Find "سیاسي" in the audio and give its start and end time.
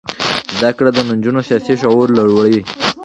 1.47-1.73